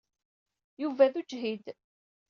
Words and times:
Yuba 0.81 1.05
d 1.13 1.15
ujhid. 1.19 1.65